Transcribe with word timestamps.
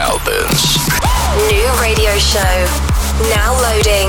Albans. 0.00 0.80
New 1.52 1.68
radio 1.76 2.16
show. 2.16 2.40
Now 3.36 3.52
loading. 3.52 4.08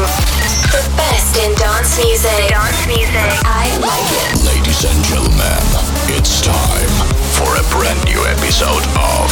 The 0.71 0.79
best 0.95 1.35
in 1.35 1.53
dance 1.59 1.99
music. 1.99 2.47
Dance 2.47 2.87
music. 2.87 3.27
I 3.43 3.67
like 3.83 4.07
it. 4.23 4.39
Ladies 4.47 4.85
and 4.87 5.03
gentlemen, 5.03 5.59
it's 6.07 6.39
time 6.39 6.95
for 7.35 7.51
a 7.59 7.63
brand 7.75 7.99
new 8.05 8.23
episode 8.23 8.87
of 8.95 9.27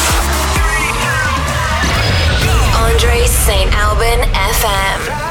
Andre 2.76 3.26
Saint-Albin 3.26 4.20
FM. 4.36 5.29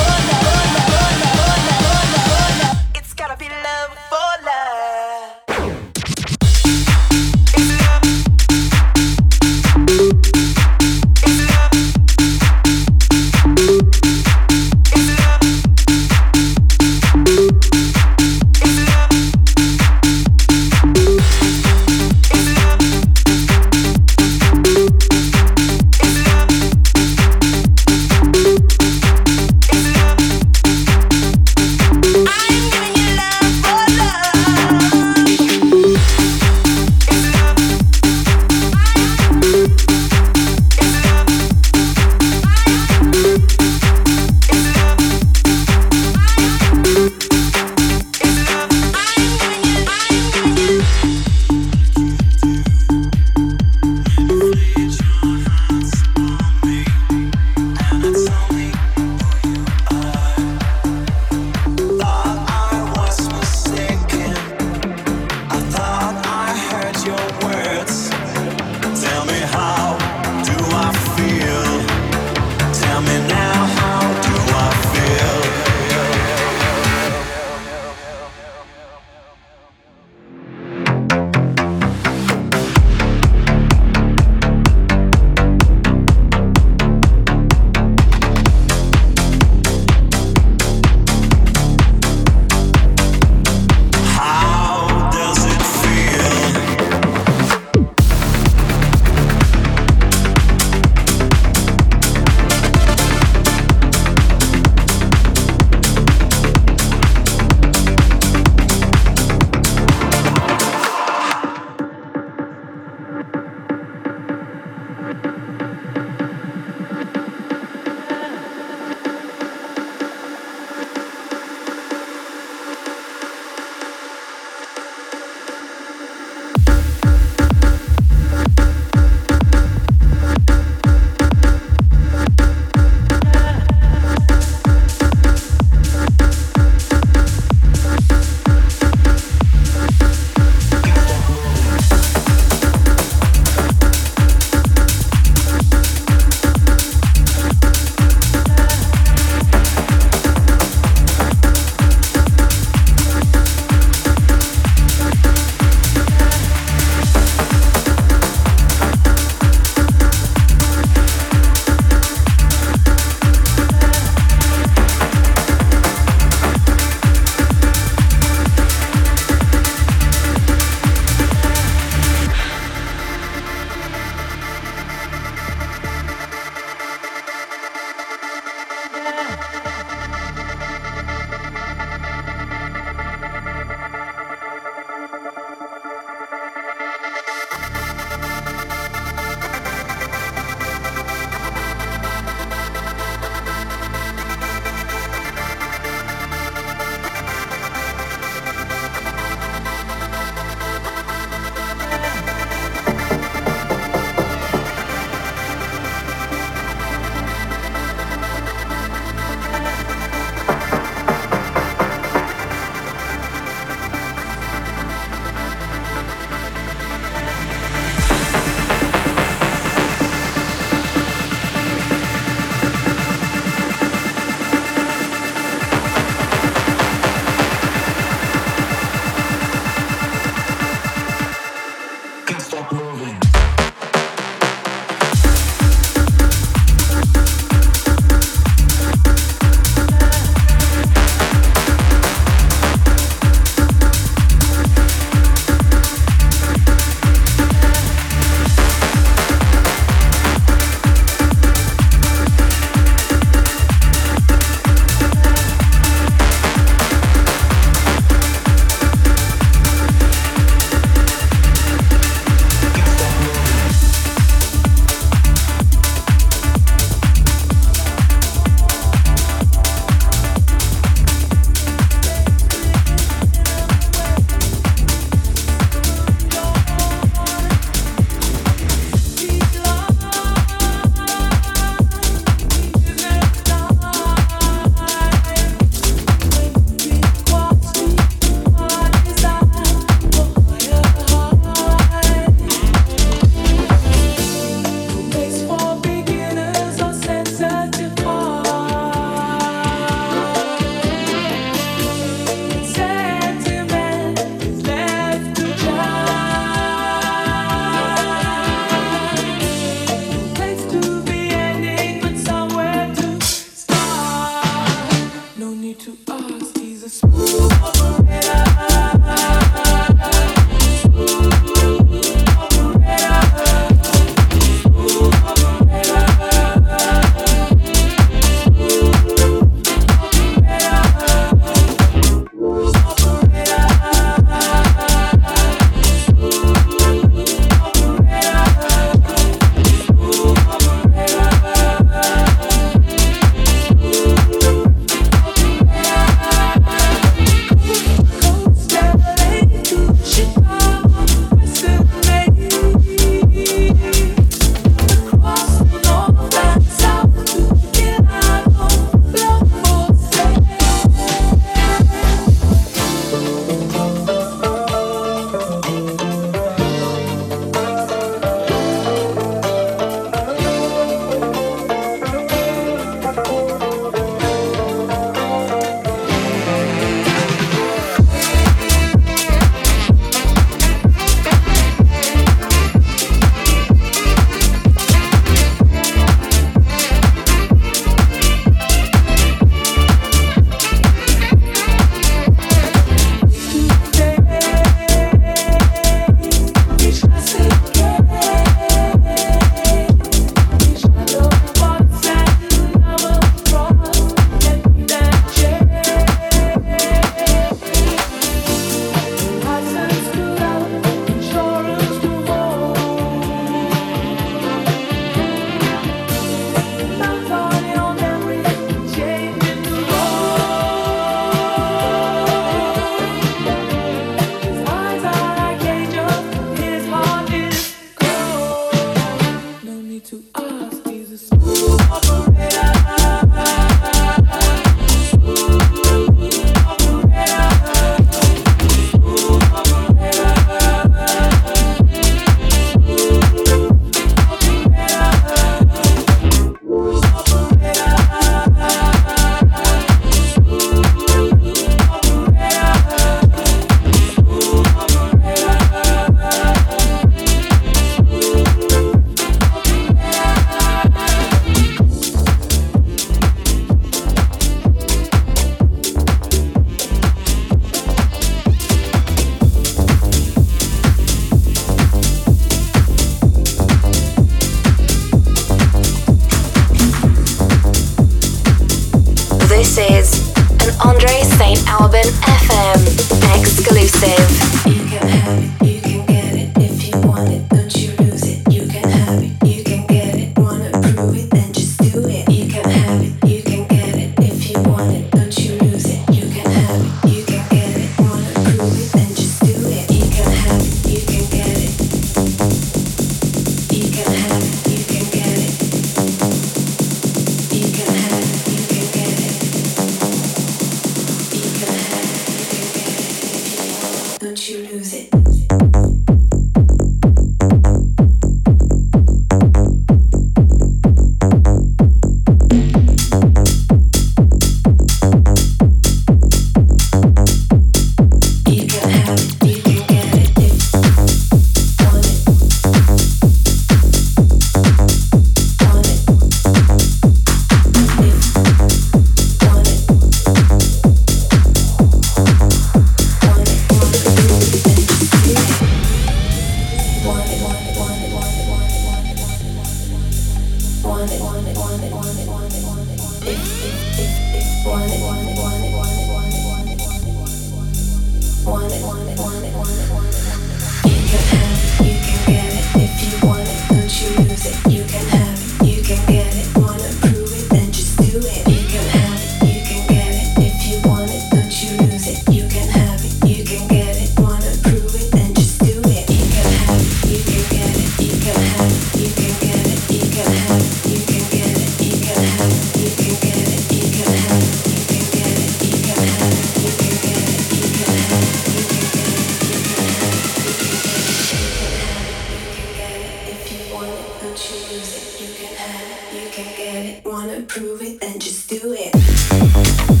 i 593.83 594.33
choose 594.35 594.95
it 594.95 595.21
you 595.21 595.33
can 595.35 595.55
have 595.55 596.13
you 596.13 596.29
can 596.29 596.45
get 596.55 596.85
it 596.85 597.05
wanna 597.05 597.41
prove 597.41 597.81
it, 597.81 597.99
then 597.99 598.19
just 598.19 598.49
do 598.49 598.75
it. 598.77 600.00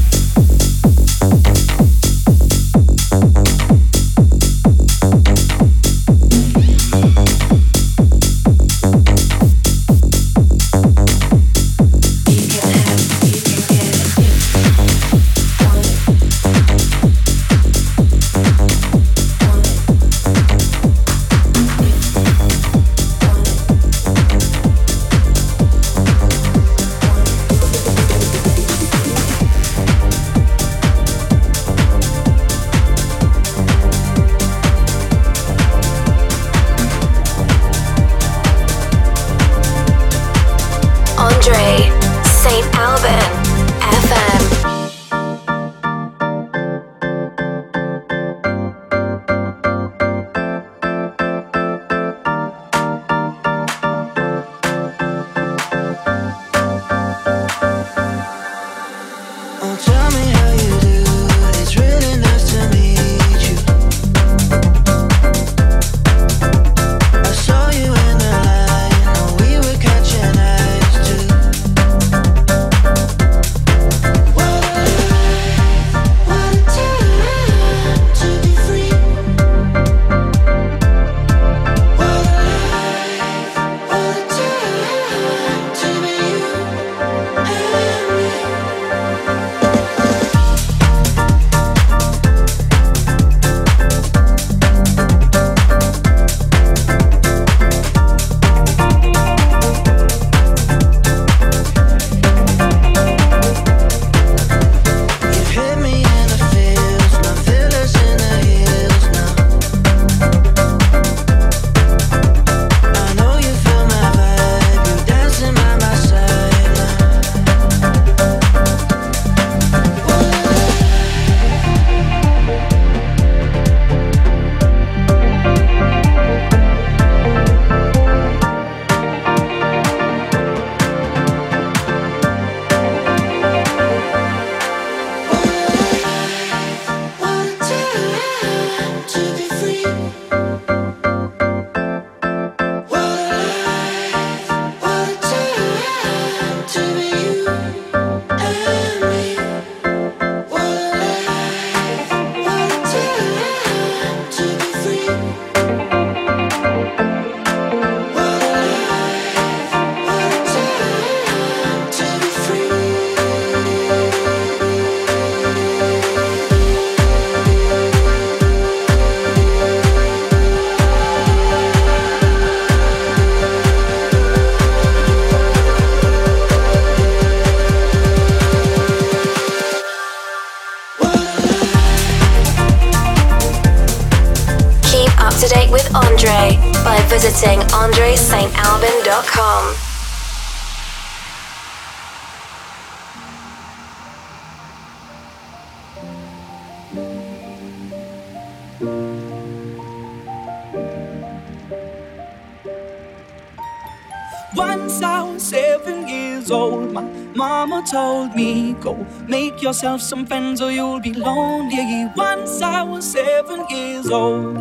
Yourself 209.81 210.01
some 210.01 210.27
friends 210.27 210.61
or 210.61 210.71
you'll 210.71 210.99
be 210.99 211.11
lonely. 211.11 212.05
Once 212.15 212.61
I 212.61 212.83
was 212.83 213.03
seven 213.03 213.65
years 213.67 214.11
old. 214.11 214.55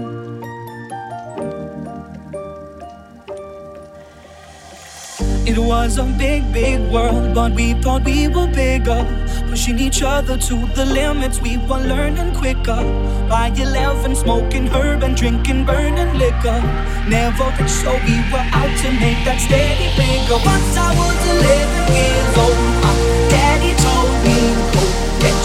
It 5.47 5.59
was 5.59 5.99
a 5.99 6.05
big, 6.05 6.51
big 6.55 6.81
world, 6.91 7.35
but 7.35 7.53
we 7.53 7.75
thought 7.83 8.03
we 8.07 8.29
were 8.29 8.47
bigger. 8.47 9.05
Pushing 9.51 9.79
each 9.79 10.03
other 10.03 10.39
to 10.39 10.55
the 10.75 10.87
limits, 10.87 11.39
we 11.43 11.59
were 11.69 11.85
learning 11.93 12.35
quicker. 12.35 12.81
By 13.29 13.53
11, 13.55 14.17
smoking 14.17 14.69
herb 14.69 15.03
and 15.03 15.15
drinking 15.15 15.67
burning 15.67 16.17
liquor. 16.17 16.61
Never 17.09 17.53
rich, 17.61 17.69
so 17.69 17.93
we 18.09 18.17
were 18.33 18.47
out 18.57 18.73
to 18.83 18.89
make 19.05 19.21
that 19.29 19.39
steady 19.39 19.89
bigger. 20.01 20.41
Once 20.47 20.77
I 20.79 20.89
was 20.97 21.21
11 21.29 21.93
years 21.93 22.39
old, 22.39 22.81
me 22.85 23.20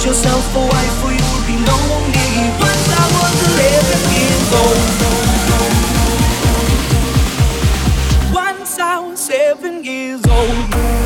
Yourself 0.06 0.56
a 0.56 0.60
wife 0.60 1.04
or 1.04 1.12
you'll 1.12 1.46
be 1.48 1.58
lonely. 1.65 2.30
Once 2.60 2.88
I 2.94 3.06
was 3.18 3.36
11 3.58 4.13
years 4.13 4.50
old. 4.62 4.80
Once 8.32 8.78
I 8.78 9.00
was 9.00 9.20
seven 9.20 9.84
years 9.84 10.24
old. 10.28 11.05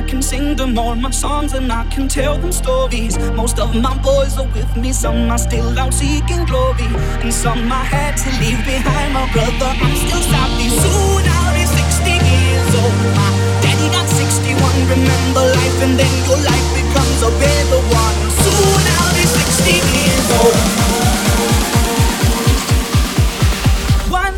I 0.00 0.02
can 0.04 0.22
sing 0.22 0.56
them 0.56 0.78
all 0.78 0.94
my 0.94 1.10
songs 1.10 1.52
and 1.52 1.70
I 1.70 1.84
can 1.90 2.08
tell 2.08 2.38
them 2.38 2.52
stories. 2.52 3.18
Most 3.36 3.58
of 3.58 3.76
my 3.76 3.94
boys 4.02 4.38
are 4.38 4.48
with 4.56 4.74
me, 4.74 4.94
some 4.94 5.30
are 5.30 5.36
still 5.36 5.78
out 5.78 5.92
seeking 5.92 6.46
glory, 6.46 6.88
and 7.20 7.30
some 7.30 7.70
I 7.70 7.84
had 7.84 8.16
to 8.24 8.30
leave 8.40 8.64
behind. 8.64 9.12
My 9.12 9.30
brother, 9.30 9.70
I'm 9.84 9.96
still 10.00 10.24
happy. 10.32 10.72
Soon 10.72 11.22
I'll 11.36 11.52
be 11.52 11.66
60 11.68 12.16
years 12.16 12.72
old. 12.80 12.96
My 13.12 13.28
daddy 13.60 13.88
got 13.92 14.08
61. 14.08 14.56
Remember 14.88 15.44
life, 15.52 15.78
and 15.84 15.92
then 16.00 16.14
your 16.24 16.40
life 16.48 16.68
becomes 16.72 17.20
a 17.20 17.30
better 17.36 17.82
one. 17.92 18.18
Soon 18.40 18.80
I'll 18.96 19.12
be 19.12 19.26
60 19.28 19.84
years 20.00 20.28
old. 20.40 21.10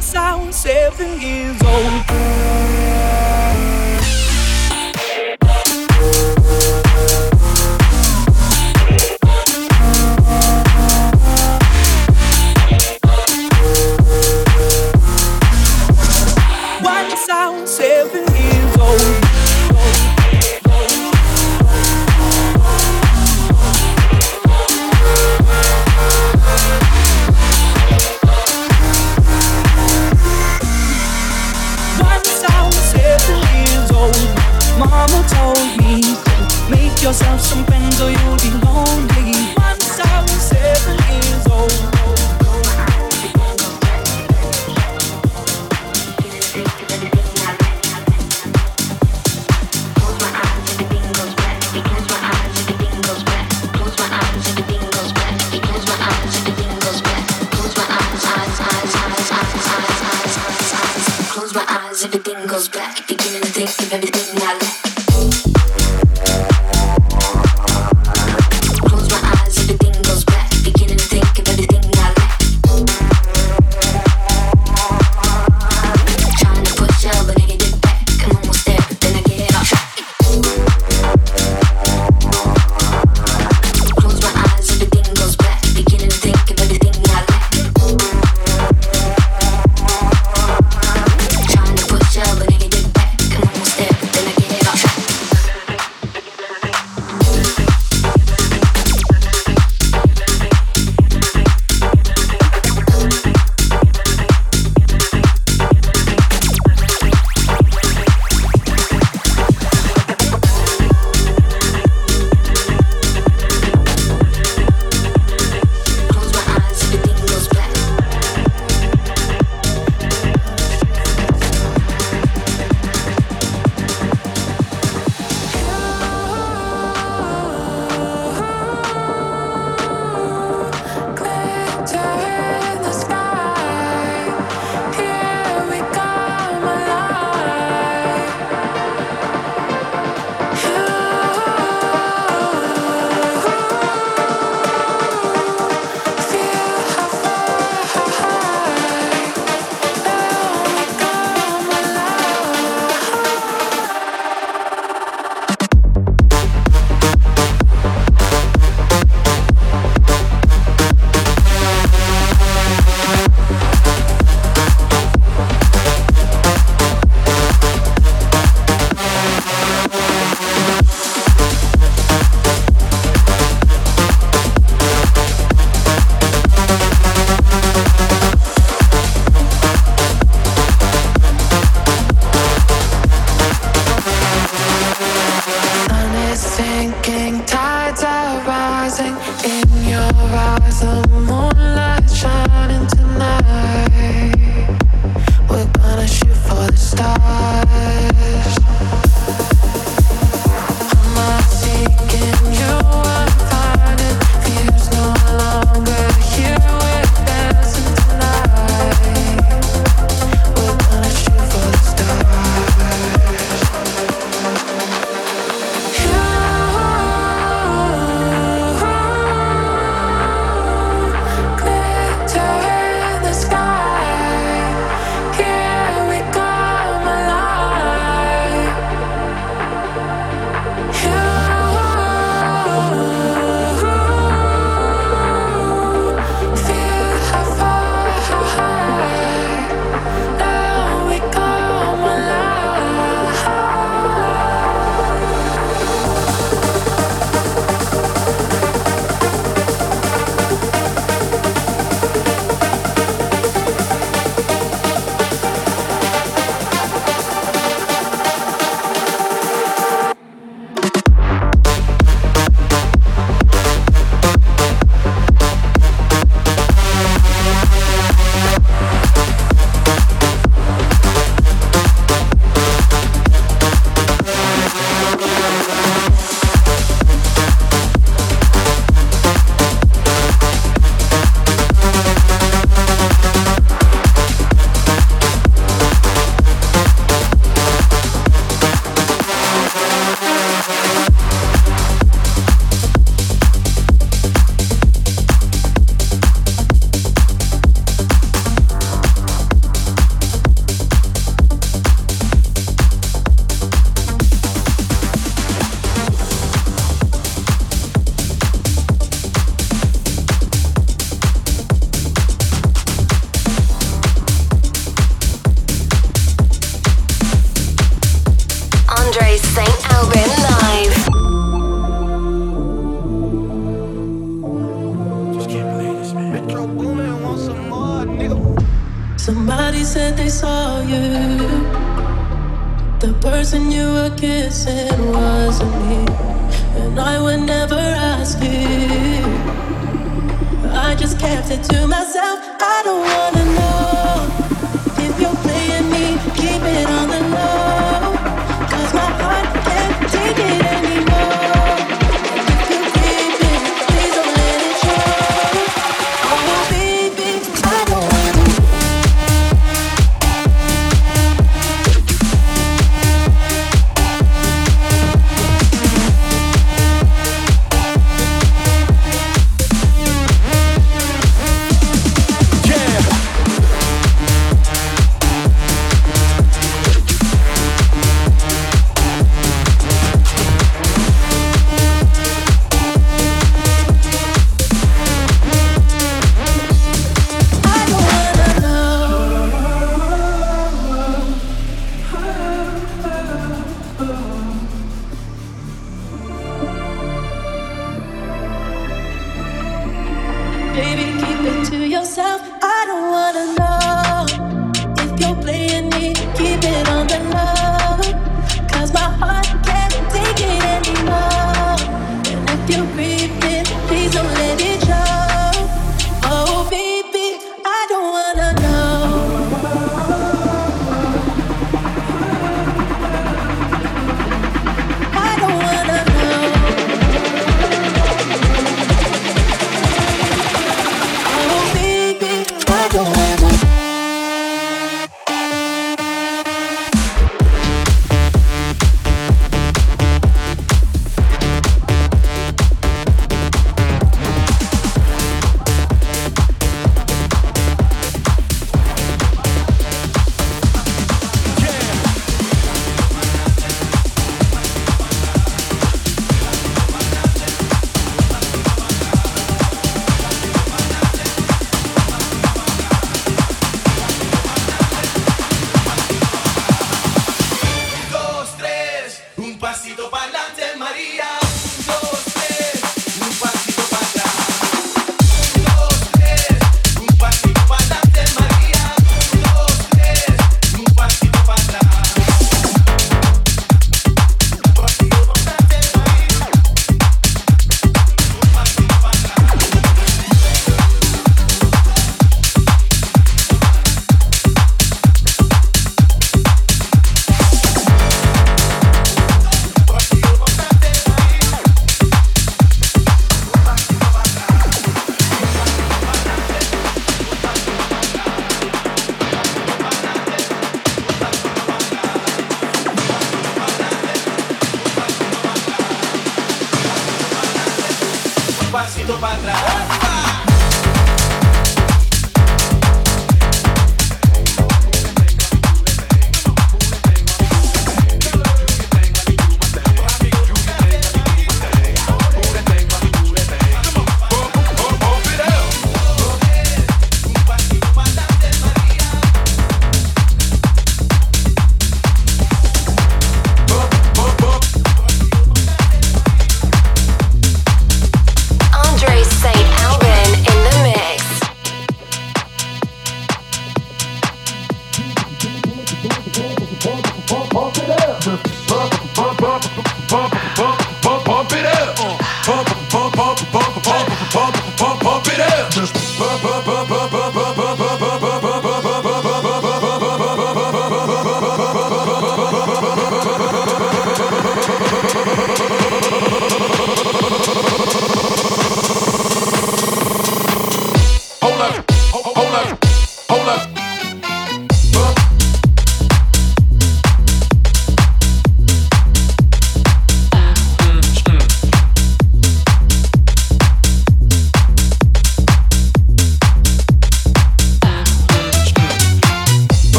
sound 0.00 0.54
seven 0.54 1.20
years 1.20 1.60
old. 1.62 2.37
Yourself 37.08 37.40
some 37.40 37.64
friends 37.64 38.02
or 38.02 38.27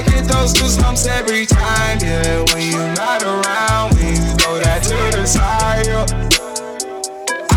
I 0.00 0.02
get 0.02 0.24
those 0.24 0.54
goosebumps 0.54 1.06
every 1.06 1.44
time, 1.44 1.98
yeah. 2.00 2.42
When 2.54 2.72
you're 2.72 2.94
not 2.94 3.22
around, 3.22 3.92
when 3.96 4.16
you 4.16 4.32
throw 4.38 4.58
that 4.58 4.82
to 4.84 4.96
the 5.14 5.26
side, 5.26 5.86
yeah. 5.86 6.06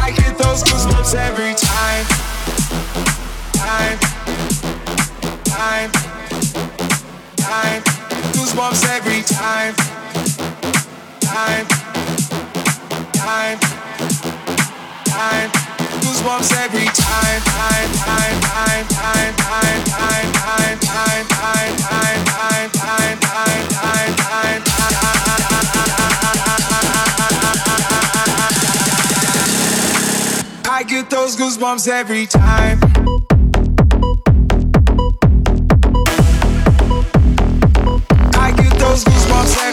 I 0.03 0.11
get 0.11 0.37
those 0.37 0.61
goosebumps 0.61 1.15
every 1.15 1.55
time. 1.55 2.05
Time, 3.53 3.97
time, 5.45 5.91
time. 7.37 7.81
Goosebumps 8.33 8.89
every 8.89 9.21
time. 9.21 9.73
Time, 11.21 11.65
time, 13.13 13.59
time 15.05 15.62
goosebumps 16.03 16.51
every 16.57 16.85
time. 16.85 17.41
time, 17.47 17.91
time, 18.03 18.39
time, 18.41 18.87
time, 18.87 18.87
time, 18.91 19.33
time, 19.35 19.83
time, 19.83 20.29
time, 20.33 20.79
time, 20.83 21.23
time, 21.23 21.75
time, 21.79 22.19
time, 22.27 22.71
time, 22.73 23.17
time, 23.17 23.23
time, 23.23 23.93
time. 23.93 23.93
I 30.65 30.83
get 30.85 31.09
those 31.09 31.37
goosebumps 31.37 31.87
every 31.87 32.25
time. 32.25 32.79
I 38.35 38.51
get 38.51 38.73
those 38.79 39.03
goosebumps 39.05 39.57
every 39.57 39.71
time. 39.71 39.72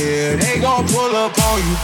Yeah, 0.00 0.34
they 0.36 0.58
gon' 0.58 0.86
pull 0.88 1.14
up 1.14 1.38
on 1.38 1.58
you. 1.58 1.76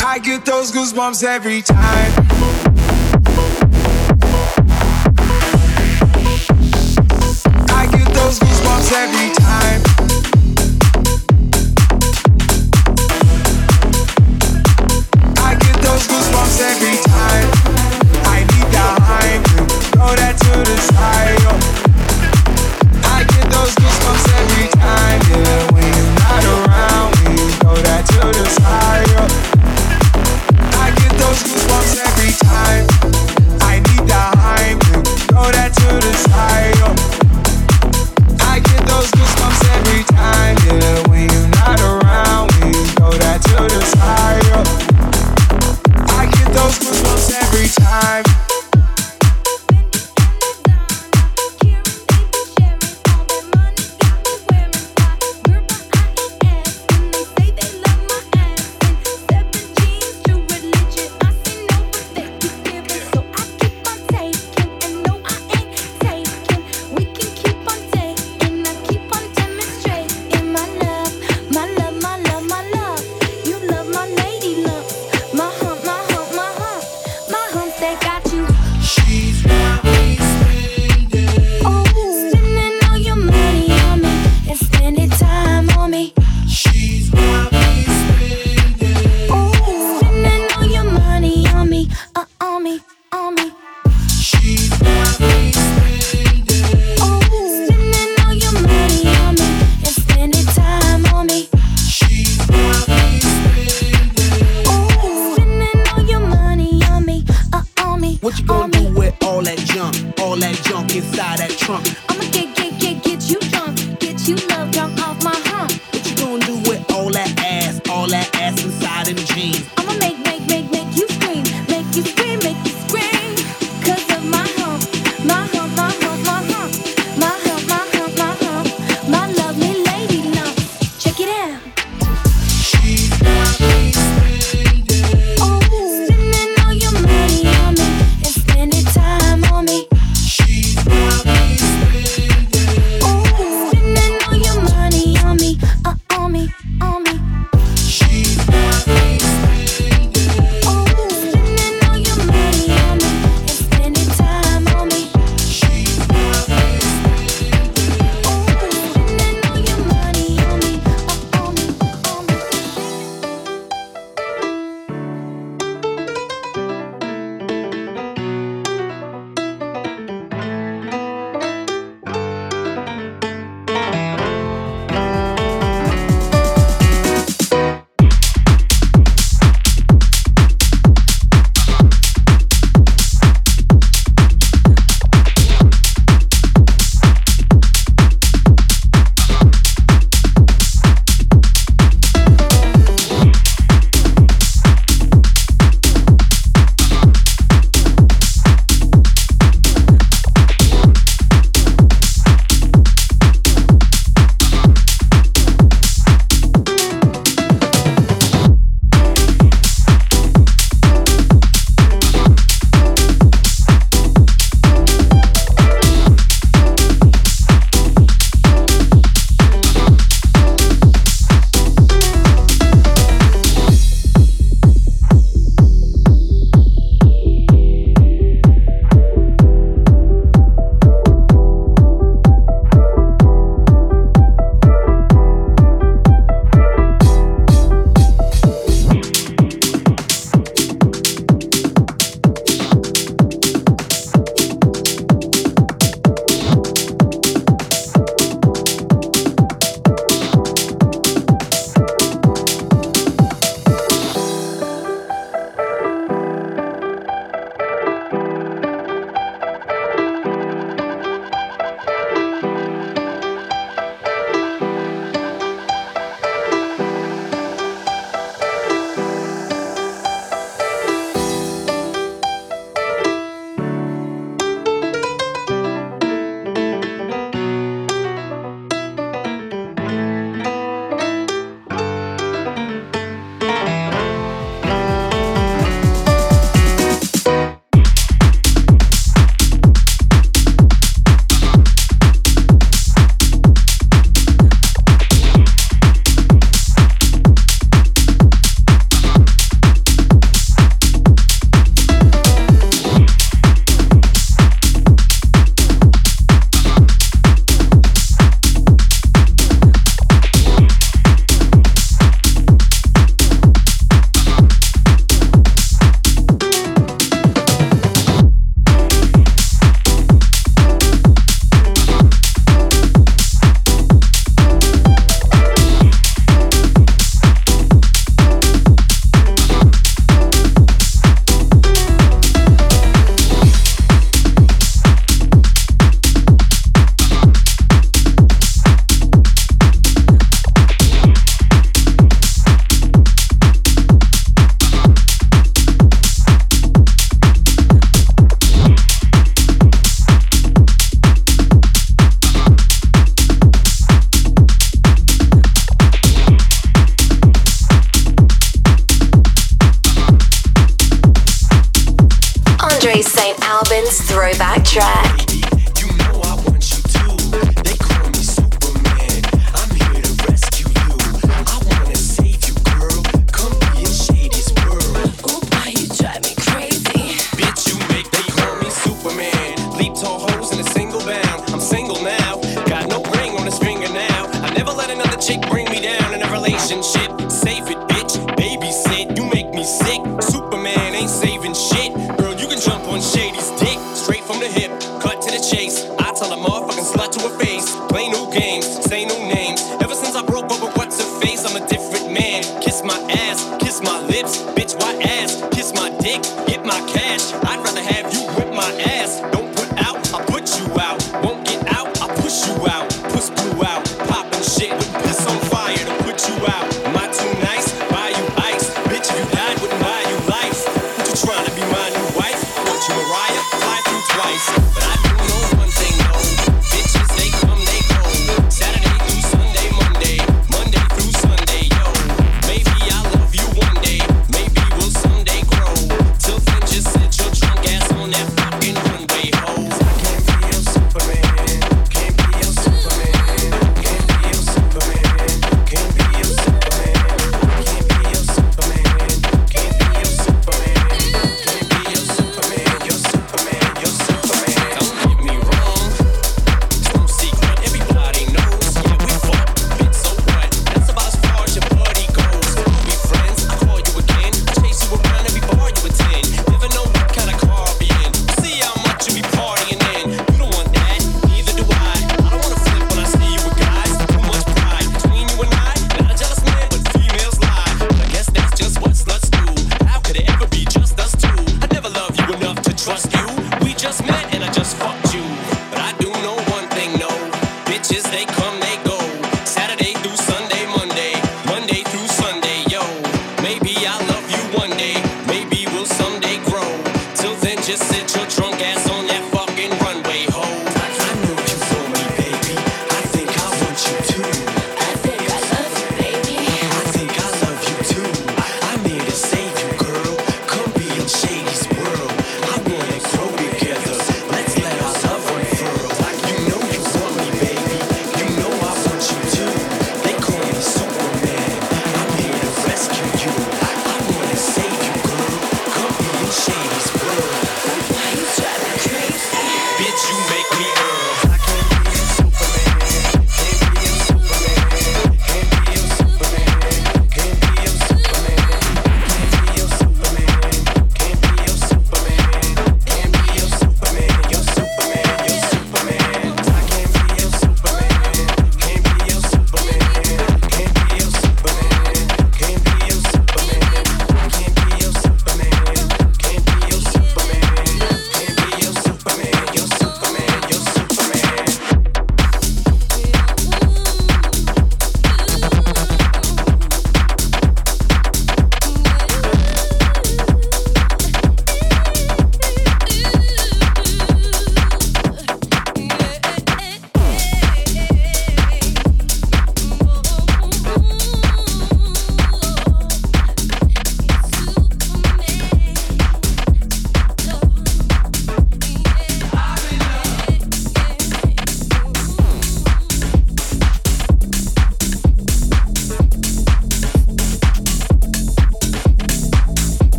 I 0.00 0.18
get 0.18 0.46
those 0.46 0.72
goosebumps 0.72 1.24
every 1.24 1.60
time. 1.60 2.23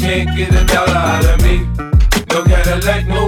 can't 0.00 0.36
get 0.36 0.54
a 0.54 0.64
dollar 0.64 0.92
out 0.92 1.24
of 1.24 1.42
me. 1.42 1.66
No 2.30 2.44
Cadillac, 2.44 3.06
no 3.06 3.27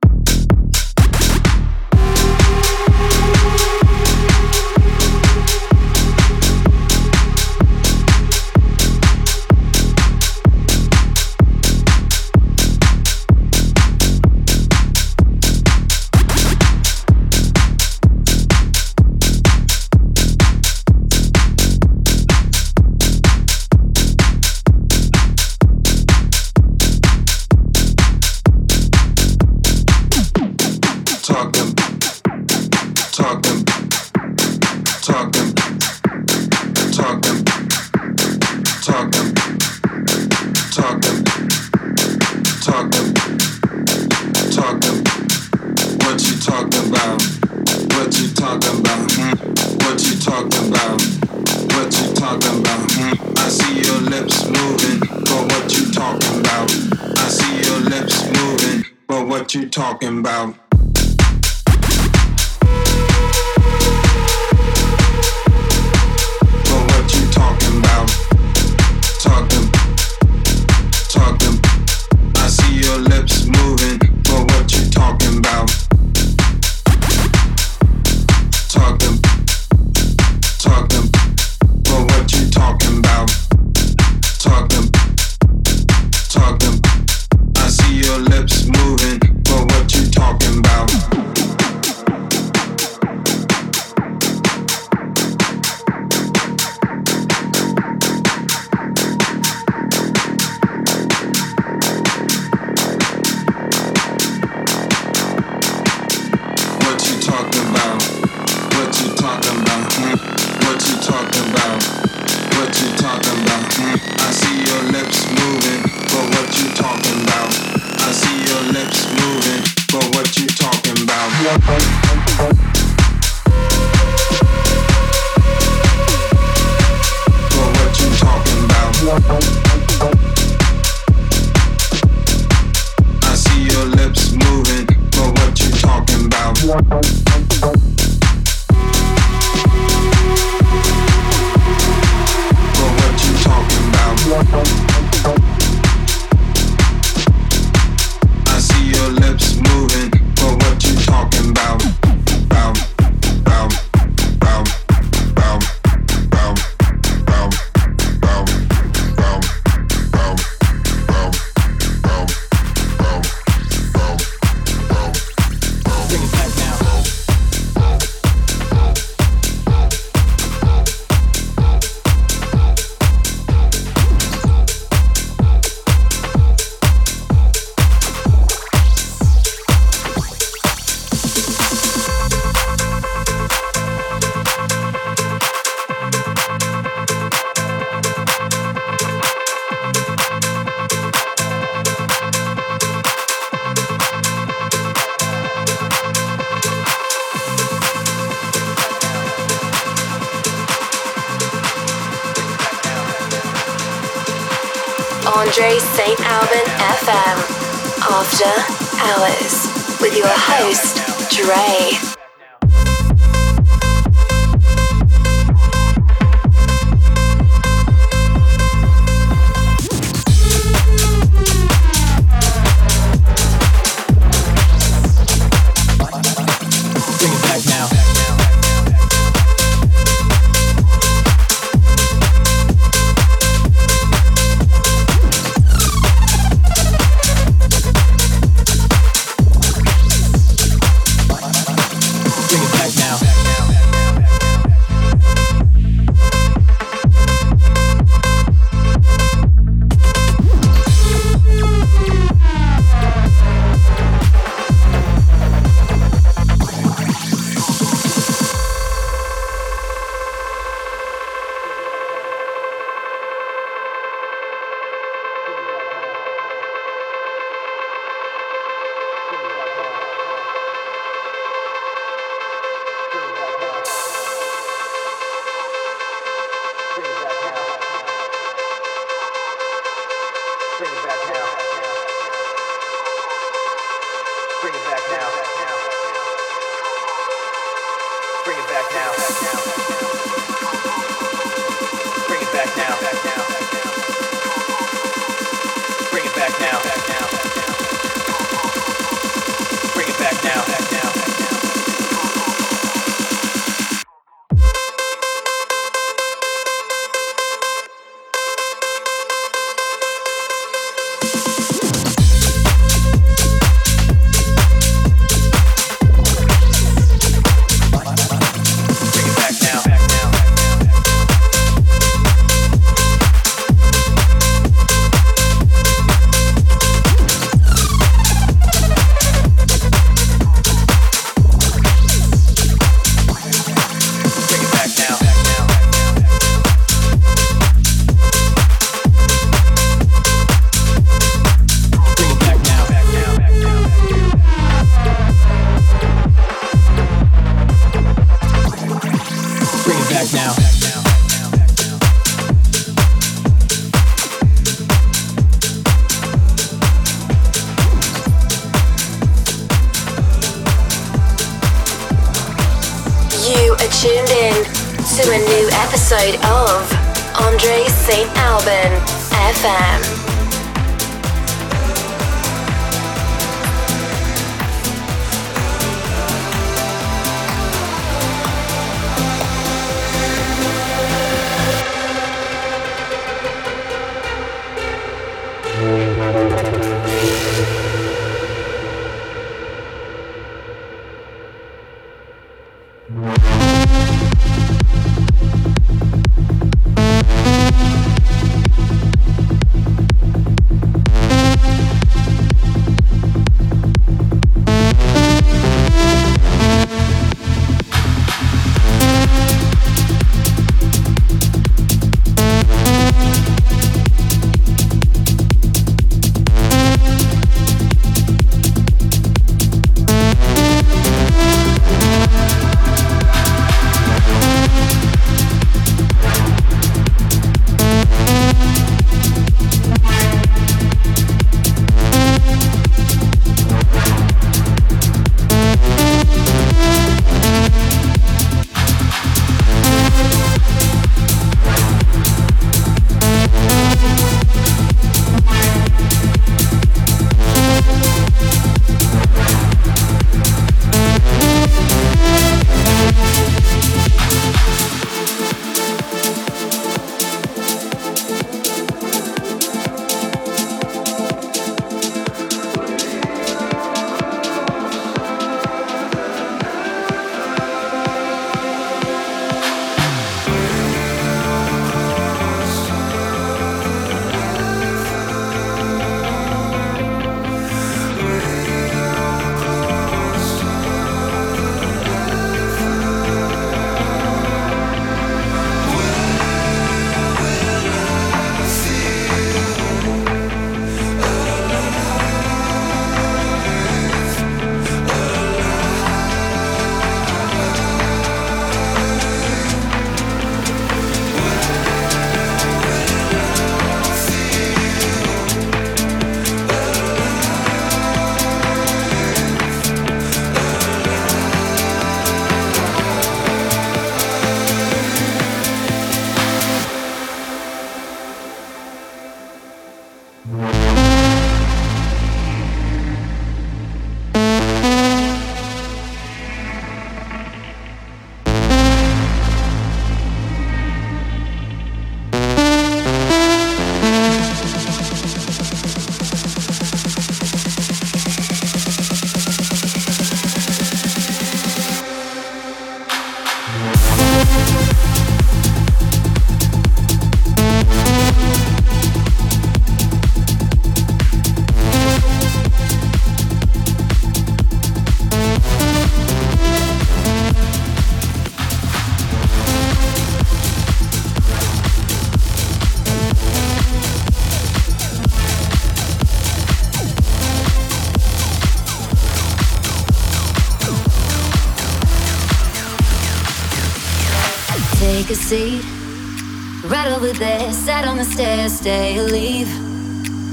over 577.21 577.33
there, 577.33 577.71
sat 577.71 578.07
on 578.07 578.17
the 578.17 578.23
stairs, 578.23 578.73
stay 578.73 579.15
or 579.19 579.23
leave. 579.23 579.69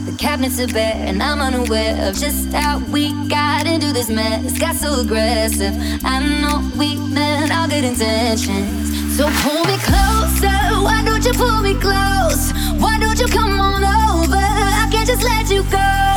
The 0.05 0.15
cabinets 0.19 0.61
are 0.61 0.66
bare, 0.66 0.93
and 0.97 1.23
I'm 1.23 1.40
unaware 1.40 1.97
of 2.07 2.15
just 2.15 2.53
how 2.53 2.78
we 2.93 3.11
got 3.27 3.66
into 3.66 3.90
this 3.95 4.11
mess. 4.11 4.59
Got 4.59 4.77
so 4.77 5.01
aggressive. 5.01 5.74
I 6.05 6.19
know 6.20 6.70
we 6.77 6.97
meant 6.97 7.53
all 7.53 7.69
good 7.69 7.85
intentions. 7.85 9.16
So 9.16 9.31
pull 9.40 9.65
me 9.65 9.78
closer, 9.78 10.59
why 10.85 11.03
don't 11.07 11.24
you 11.24 11.32
pull 11.32 11.62
me 11.62 11.73
close? 11.73 12.53
Why 12.78 12.99
don't 13.01 13.19
you 13.19 13.28
come 13.28 13.59
on 13.59 13.82
over? 13.85 14.36
I 14.36 14.89
can't 14.93 15.09
just 15.09 15.23
let 15.23 15.49
you 15.51 15.62
go. 15.70 16.07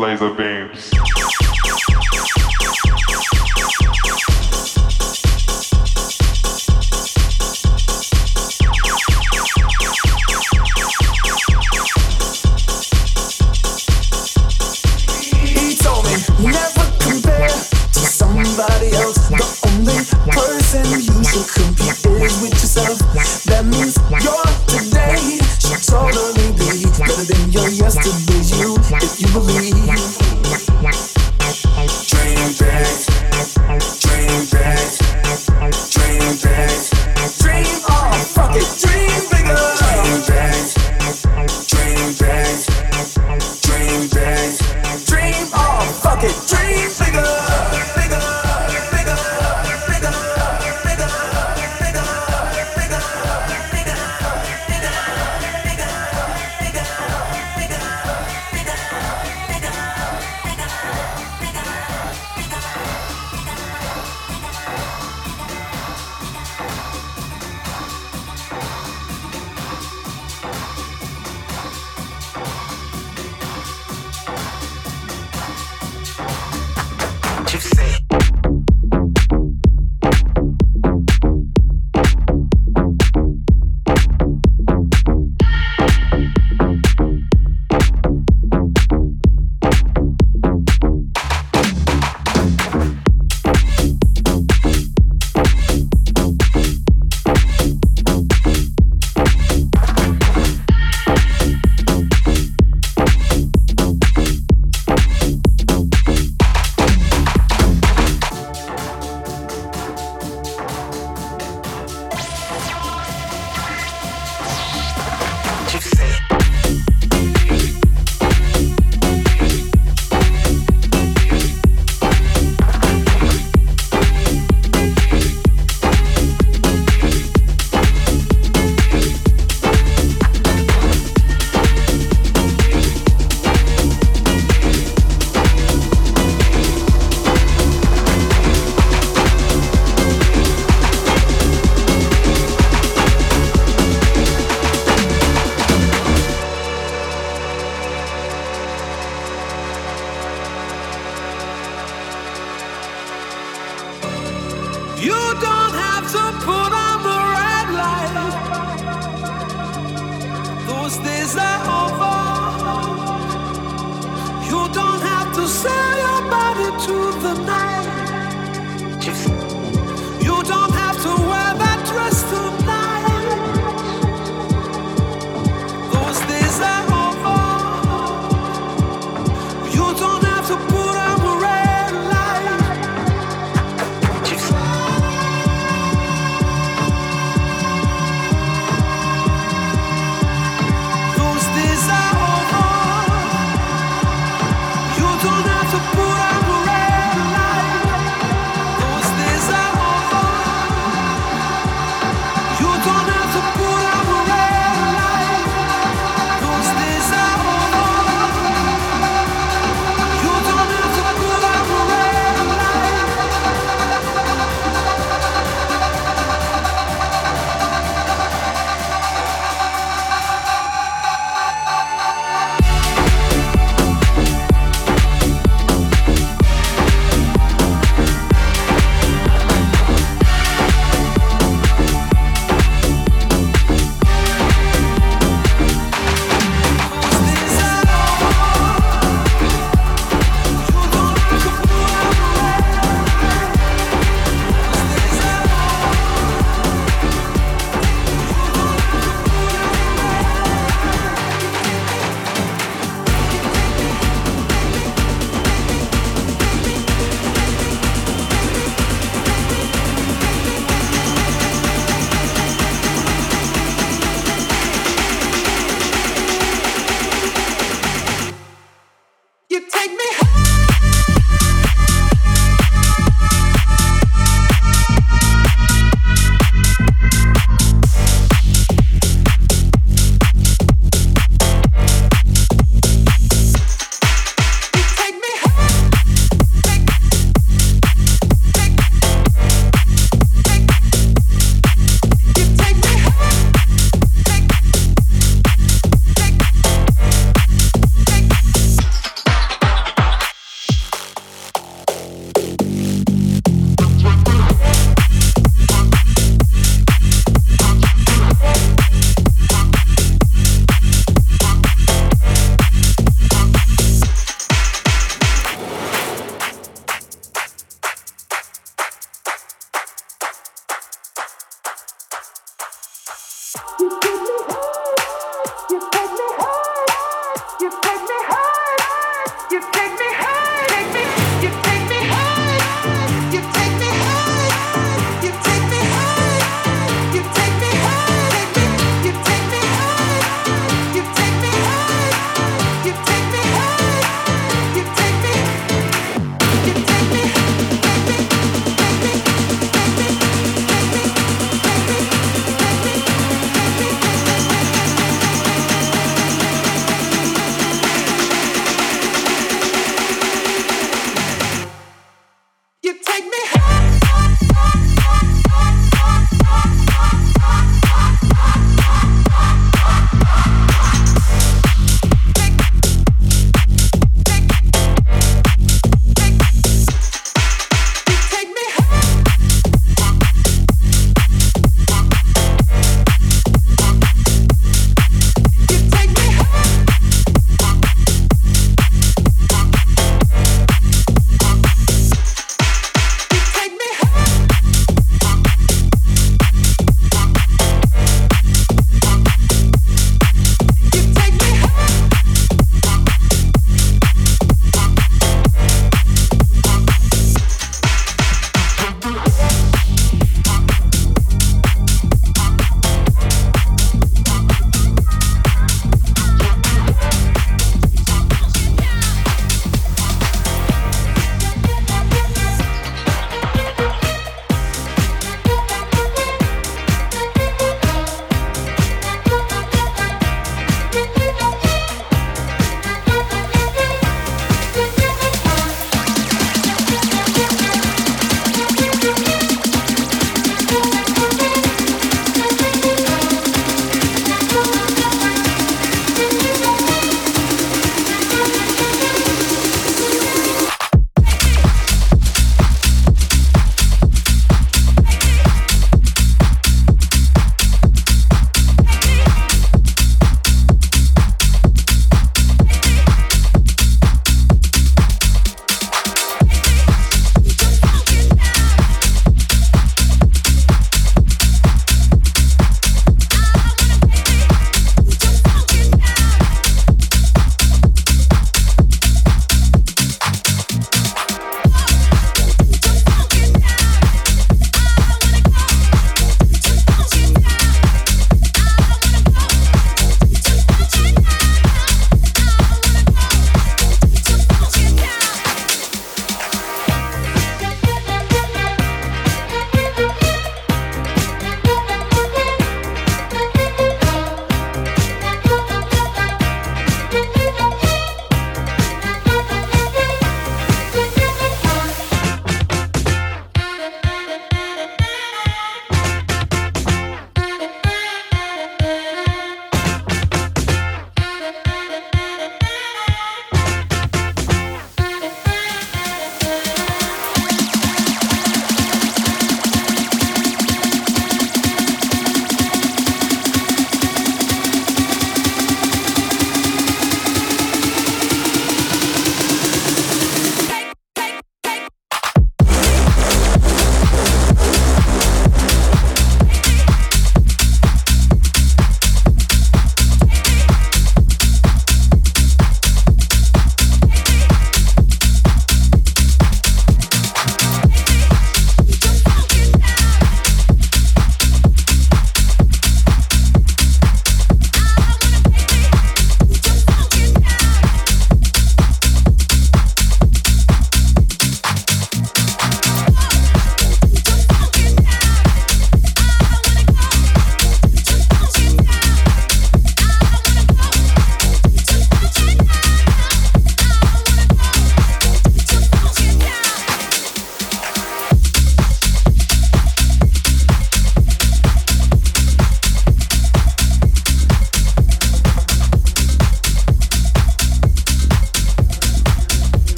Laser 0.00 0.30
beams. 0.30 0.49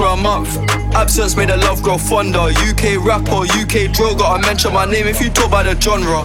for 0.00 0.06
a 0.06 0.16
month. 0.16 0.56
Absence 0.94 1.36
made 1.36 1.50
the 1.50 1.58
love 1.58 1.82
grow 1.82 1.98
fonder. 1.98 2.48
UK 2.68 3.04
rapper, 3.04 3.44
UK 3.60 3.92
droga. 3.92 4.24
I 4.24 4.40
mention 4.40 4.72
my 4.72 4.86
name 4.86 5.06
if 5.06 5.20
you 5.20 5.28
talk 5.28 5.48
about 5.48 5.66
the 5.66 5.78
genre. 5.78 6.24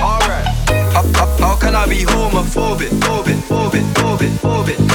Alright. 0.00 0.46
How, 0.94 1.04
how, 1.12 1.36
how 1.38 1.56
can 1.58 1.74
I 1.74 1.86
be 1.86 2.04
homophobic, 2.04 2.88
phobic, 3.04 3.40
phobic, 3.50 3.84
phobic, 4.00 4.30
phobic? 4.40 4.85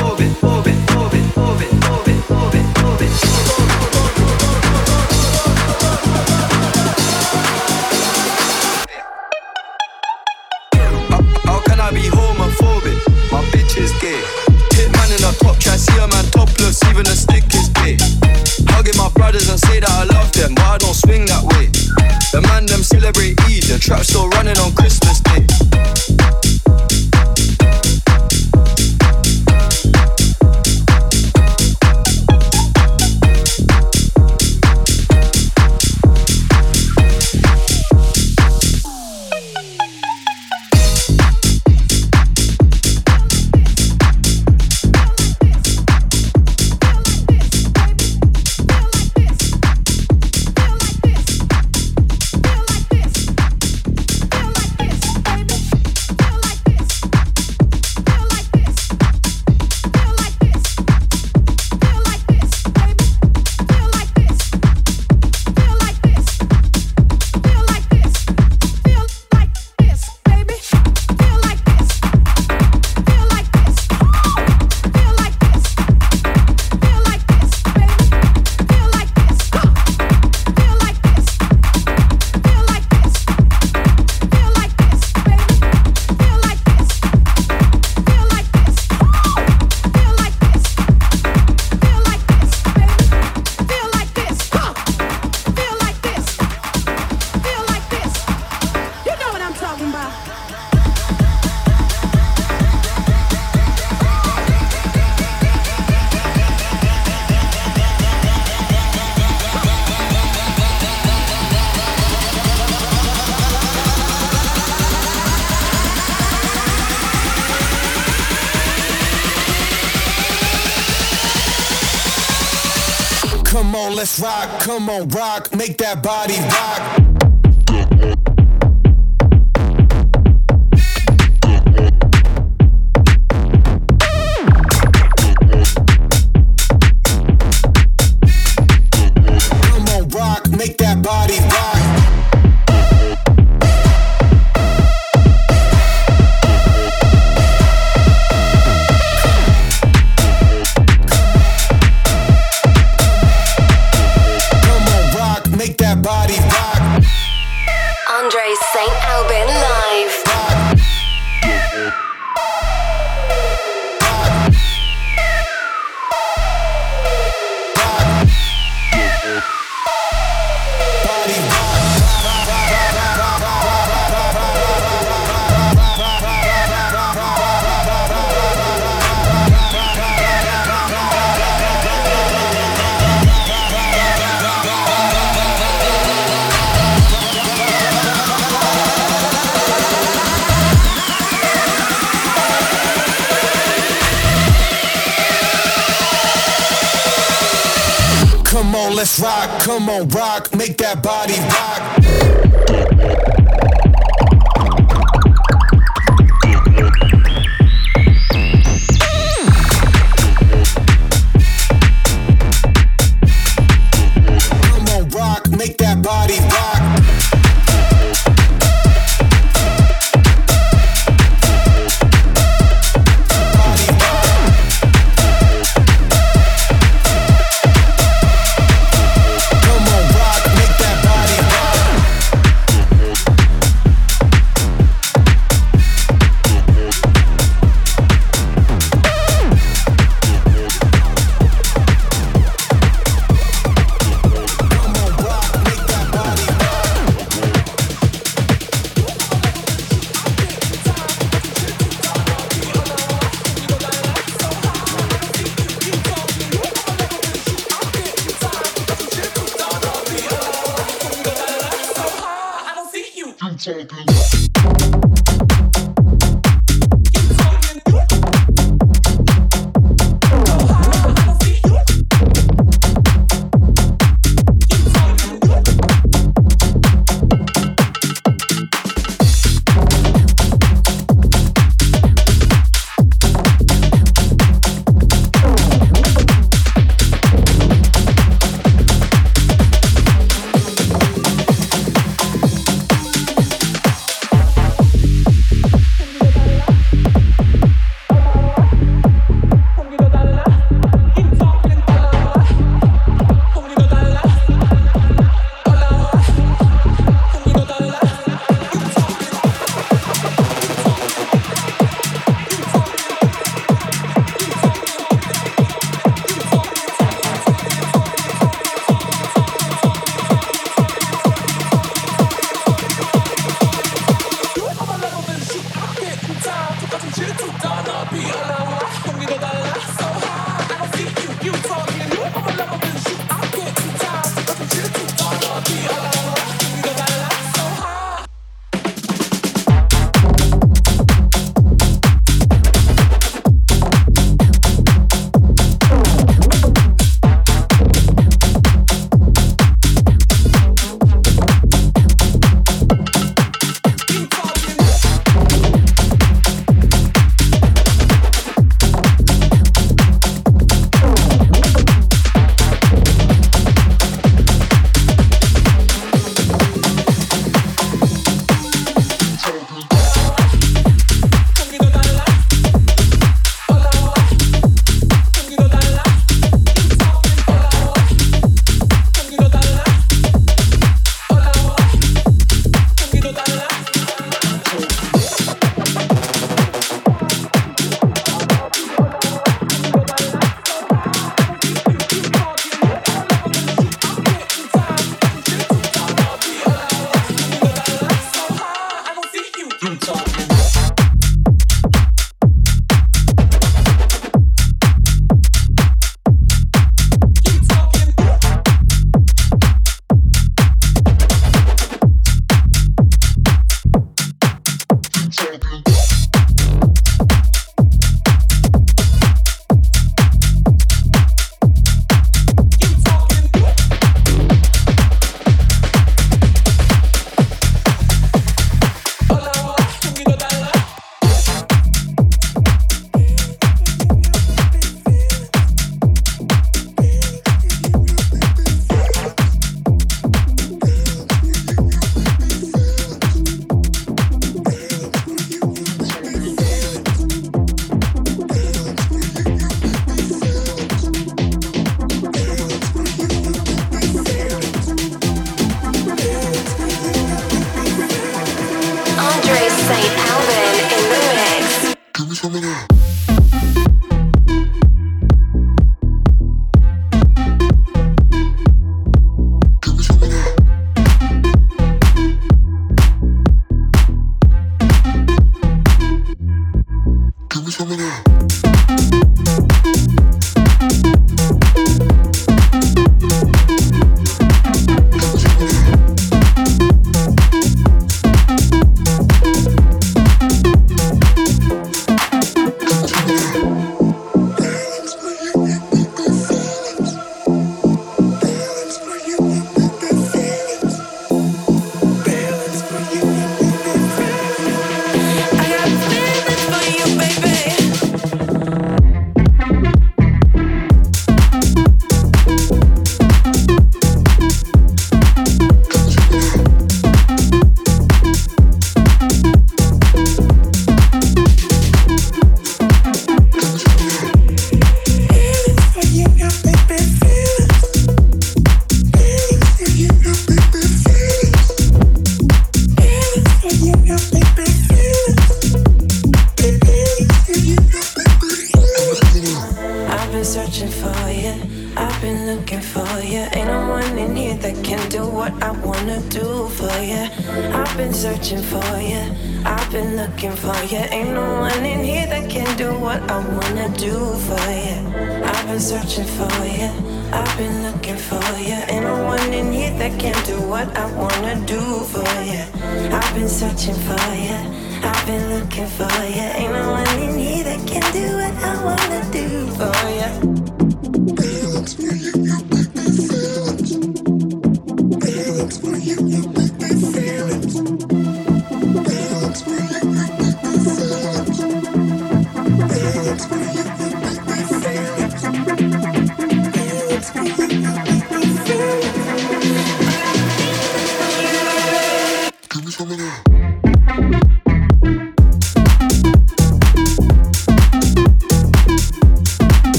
And 593.01 593.60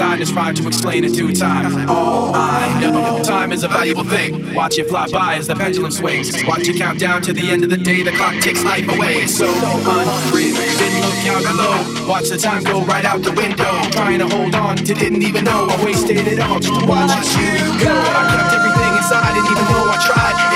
designed 0.00 0.22
is 0.22 0.32
rhyme 0.32 0.54
to 0.54 0.66
explain 0.66 1.04
in 1.04 1.12
due 1.12 1.30
time. 1.30 1.86
All 1.86 2.34
I 2.34 2.80
know, 2.80 3.22
time 3.22 3.52
is 3.52 3.64
a 3.64 3.68
valuable 3.68 4.04
thing. 4.04 4.54
Watch 4.54 4.78
it 4.78 4.88
fly 4.88 5.06
by 5.08 5.34
as 5.34 5.46
the 5.46 5.54
pendulum 5.54 5.90
swings. 5.90 6.32
Watch 6.46 6.66
it 6.68 6.78
count 6.78 6.98
down 6.98 7.20
to 7.20 7.34
the 7.34 7.50
end 7.50 7.64
of 7.64 7.68
the 7.68 7.76
day. 7.76 8.02
The 8.02 8.12
clock 8.12 8.34
ticks 8.40 8.64
life 8.64 8.88
away. 8.88 9.16
It's 9.24 9.36
so 9.36 9.44
unreal. 9.44 10.54
Then 10.80 10.92
look 11.04 11.20
out 11.28 11.42
below. 11.42 12.08
Watch 12.08 12.30
the 12.30 12.38
time 12.38 12.64
go 12.64 12.82
right 12.86 13.04
out 13.04 13.20
the 13.22 13.32
window. 13.32 13.72
Trying 13.90 14.20
to 14.20 14.28
hold 14.28 14.54
on 14.54 14.76
to 14.76 14.94
didn't 14.94 15.22
even 15.22 15.44
know 15.44 15.68
I 15.68 15.84
wasted 15.84 16.16
it 16.16 16.40
all 16.40 16.60
just 16.60 16.80
to 16.80 16.86
watch, 16.86 17.10
watch 17.10 17.36
you 17.36 17.60
go. 17.84 17.92
I 17.92 18.22
kept 18.32 18.54
everything 18.56 18.96
inside, 18.96 19.34
Didn't 19.34 19.52
even 19.52 19.64
know 19.68 19.84
I 19.84 19.98
tried. 20.00 20.49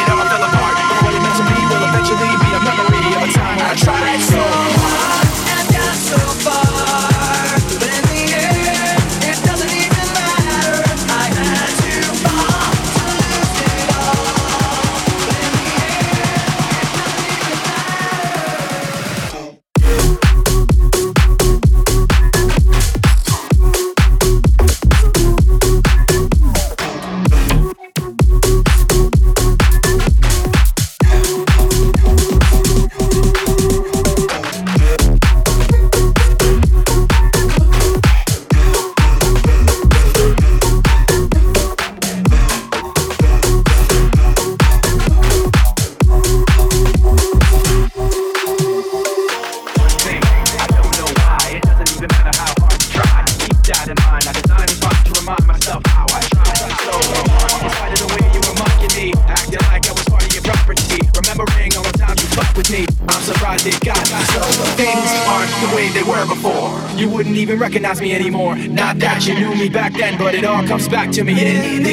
back 69.69 69.93
then, 69.93 70.19
but 70.19 70.35
it 70.35 70.45
all 70.45 70.67
comes 70.67 70.89
back 70.89 71.11
to 71.13 71.25
me. 71.25 71.84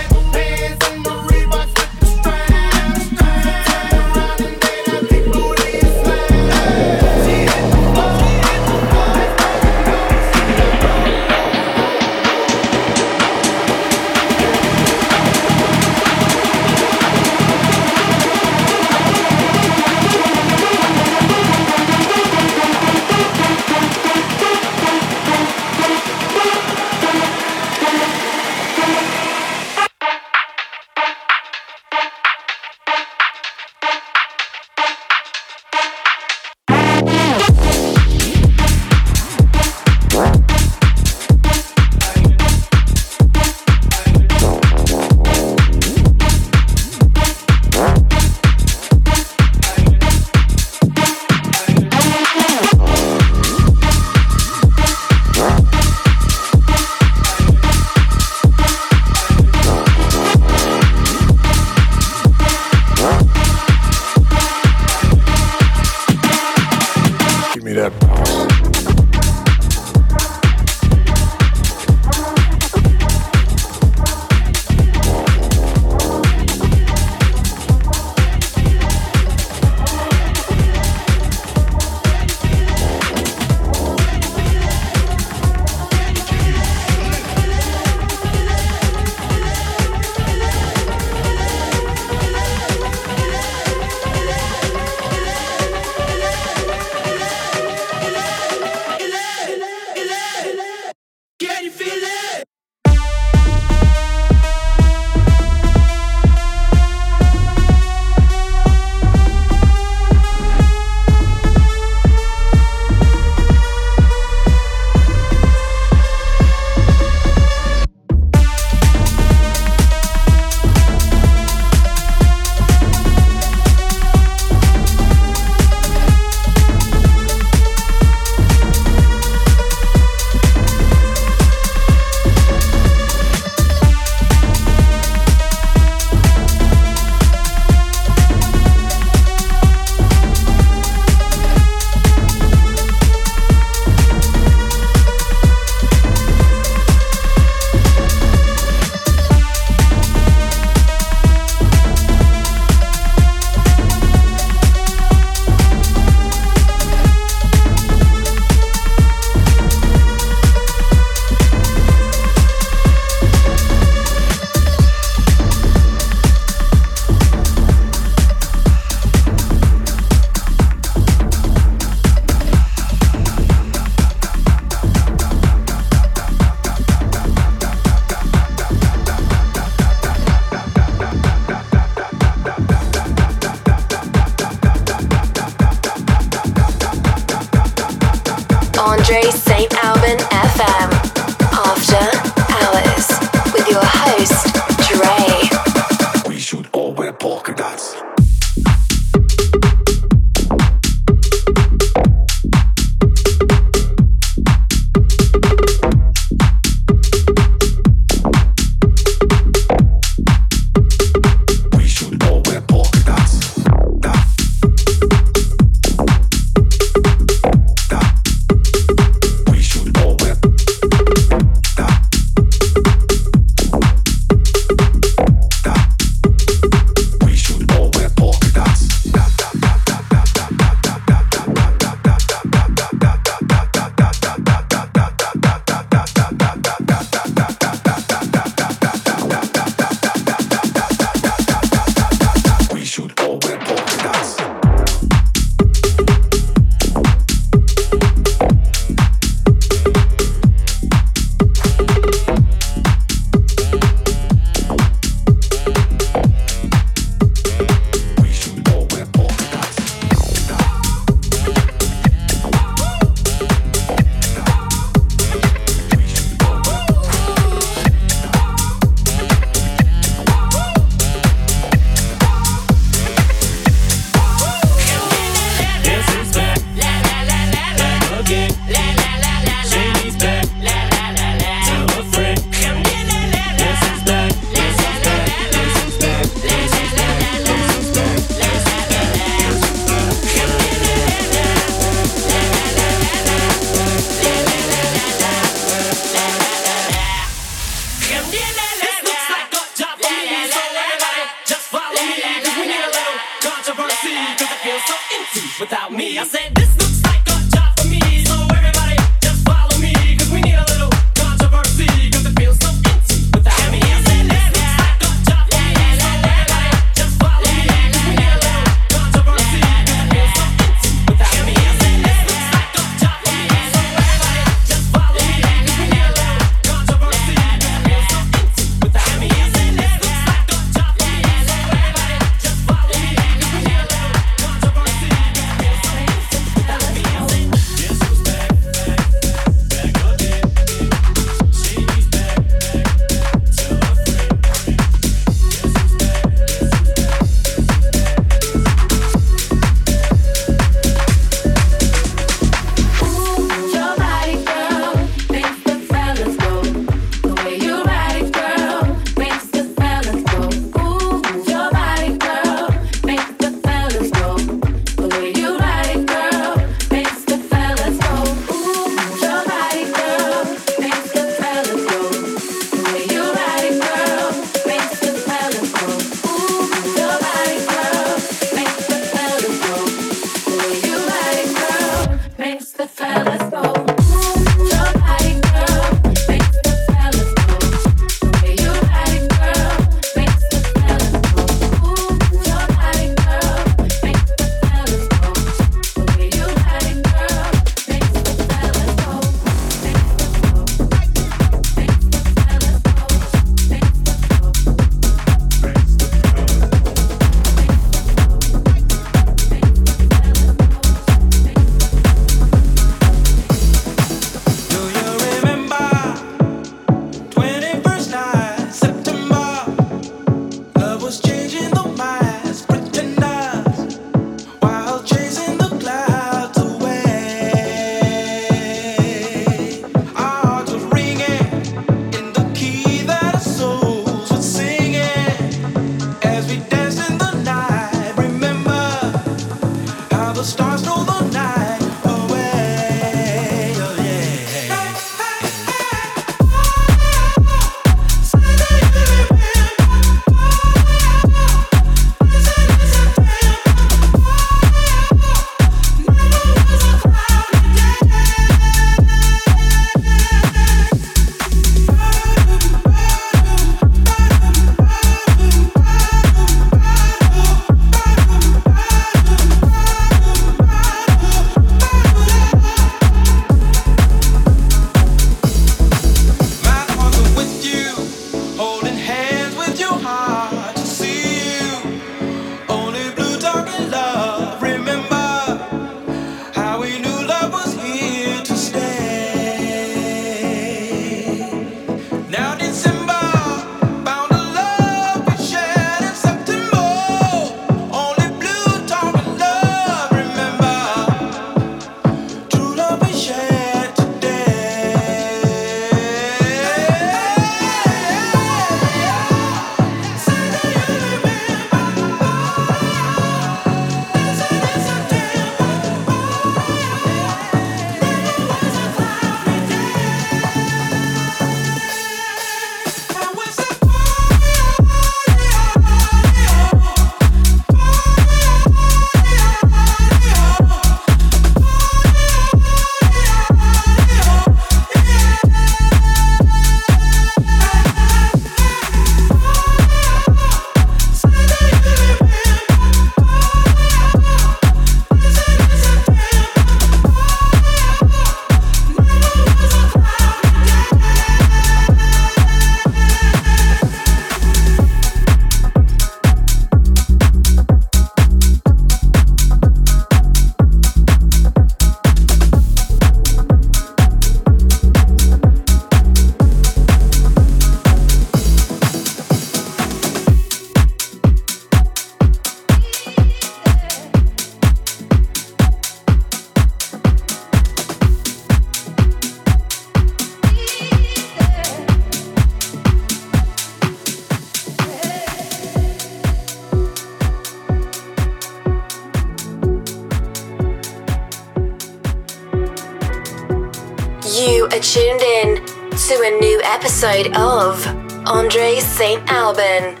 Episode 597.27 597.35
of 597.35 598.27
Andre 598.27 598.79
St. 598.79 599.21
Alban 599.31 600.00